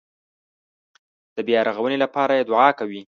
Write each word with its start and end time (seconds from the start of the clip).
د 1.35 1.37
بیارغونې 1.47 1.97
لپاره 2.03 2.33
یې 2.37 2.43
دعا 2.49 2.69
کوي. 2.79 3.01